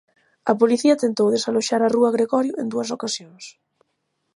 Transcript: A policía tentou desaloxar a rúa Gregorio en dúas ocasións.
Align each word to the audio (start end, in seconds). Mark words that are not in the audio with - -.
A 0.51 0.53
policía 0.61 0.99
tentou 1.03 1.27
desaloxar 1.29 1.81
a 1.83 1.91
rúa 1.95 2.13
Gregorio 2.17 2.53
en 2.61 2.67
dúas 2.73 2.89
ocasións. 2.97 3.43